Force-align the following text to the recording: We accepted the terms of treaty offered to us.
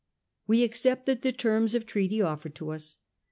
We 0.47 0.63
accepted 0.63 1.21
the 1.21 1.31
terms 1.31 1.75
of 1.75 1.85
treaty 1.85 2.23
offered 2.23 2.55
to 2.55 2.71
us. 2.71 2.97